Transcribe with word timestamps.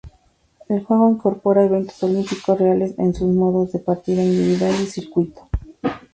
El 0.67 0.83
juego 0.83 1.11
incorpora 1.11 1.63
eventos 1.63 2.01
olímpicos 2.01 2.57
reales 2.57 2.97
en 2.97 3.13
sus 3.13 3.27
modos 3.35 3.71
de 3.73 3.77
Partida 3.77 4.23
individual 4.23 4.73
y 4.81 4.87
Circuito. 4.87 5.47